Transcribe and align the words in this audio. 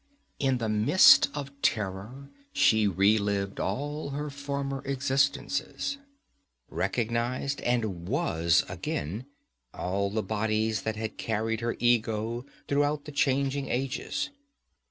In 0.39 0.59
a 0.63 0.67
mist 0.67 1.29
of 1.35 1.51
terror 1.61 2.31
she 2.53 2.87
relived 2.87 3.59
all 3.59 4.09
her 4.09 4.31
former 4.31 4.81
existences, 4.83 5.99
recognized 6.71 7.61
and 7.61 8.07
was 8.07 8.65
again 8.67 9.25
all 9.75 10.09
the 10.09 10.23
bodies 10.23 10.81
that 10.81 10.95
had 10.95 11.17
carried 11.19 11.59
her 11.59 11.75
ego 11.77 12.47
throughout 12.67 13.05
the 13.05 13.11
changing 13.11 13.69
ages. 13.69 14.31